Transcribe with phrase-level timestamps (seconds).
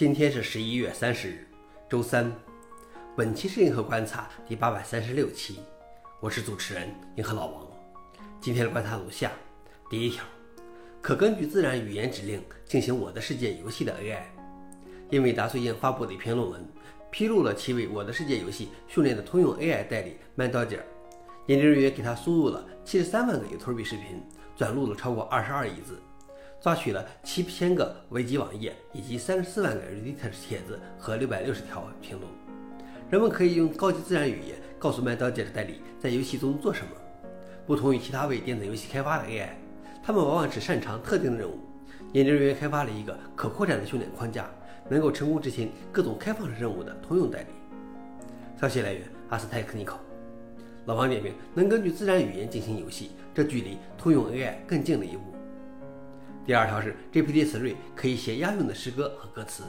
[0.00, 1.46] 今天是十一月三十日，
[1.86, 2.32] 周三。
[3.14, 5.60] 本期是银河观察第八百三十六期，
[6.20, 7.66] 我是主持人银河老王。
[8.40, 9.30] 今天的观察如下：
[9.90, 10.24] 第一条，
[11.02, 14.22] 可根据自然语言指令进行《我的世界》游戏的 AI。
[15.10, 16.66] 英伟达最近发布的一篇论文，
[17.10, 20.80] 披露了其为《我的世界》游戏训练的通用 AI 代理 Mandoger。
[21.44, 24.22] 研究人员给他输入了七十三万个 YouTube 视频，
[24.56, 26.00] 转录了超过二十二亿字。
[26.60, 32.30] 抓取了七千个维基网页，以及三十四万个 Reddit 帖子和六百六十条评论。
[33.08, 36.92] 人们可以用高级自然语言告诉麦刀姐的代理在游戏中做什么。
[37.66, 39.48] 不同于其他为电子游戏开发的 AI，
[40.02, 41.58] 他们往往只擅长特定的任务。
[42.12, 44.50] 研究人员开发了一个可扩展的训练框架，
[44.88, 47.46] 能够成功执行各种开放式任务的通用代理。
[48.60, 49.98] 消息来源：阿斯泰克尼考。
[50.86, 55.22] 老王点评：能根据自然语言进行游戏，这距离通用 AI 更近了一步。
[56.46, 59.62] 第二条是 GPT-3 可以写押韵的诗歌和歌词。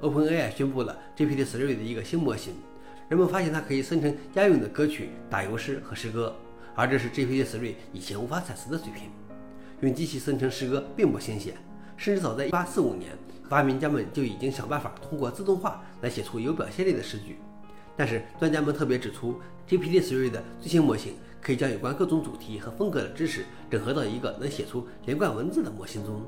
[0.00, 2.54] OpenAI 宣布了 GPT-3 的一个新模型，
[3.08, 6.34] 人们发现它可以生成押韵的歌曲、打油诗和诗歌，
[6.74, 9.10] 而这是 GPT-3 以前无法产生的水平。
[9.80, 11.54] 用机器生成诗歌并不新鲜，
[11.96, 13.12] 甚至早在1845年，
[13.48, 17.38] 发明家们就已经想办法通过自动化来写出有表现力的诗句。
[17.98, 26.24] 但是专家们特别指出，GPT Three 的最新模型可以将有关各种主题和风格的知识整合到一个能写出连贯文字的模型中。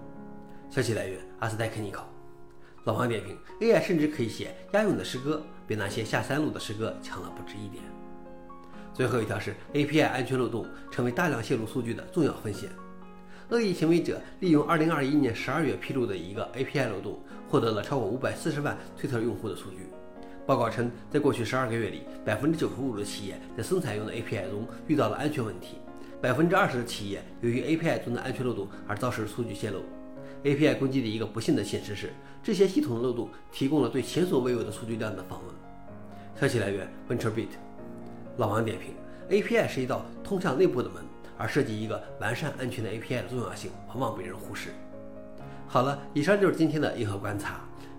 [0.69, 2.13] 消息来源：阿斯泰克尼考。
[2.87, 7.85] 老王点评：AI 甚至可以写押韵的诗歌，比那些下三路的诗歌强了不止一点。
[8.93, 12.69] 最后一条是 API 安全漏洞成为大量泄露数据的重要风险。
[13.51, 19.87] 恶意行为者利用2021年12月披露的一个 API 漏洞，获得了超过540万推特用户的数据。
[20.51, 25.77] 报告称，在过去十二个月里，百分之九十五的企业在生产用的 API 中遇到了安全问题，
[26.21, 29.85] 百分之二十的企业由于 API 中的安全漏洞而遭受数据泄露。
[30.43, 35.55] API 攻击的一个不幸的现实是，这些系统的漏洞提供了对前所未有的数据量的访问。
[36.35, 37.51] 消息来源：VentureBeat。
[38.37, 38.93] 老王点评
[39.29, 41.05] ：API 是一道通向内部的门，
[41.39, 44.71] 而设计一个完善安全的 API 的重要性往往被人忽视。
[45.69, 47.61] 好了，以上就是今天的硬核观察。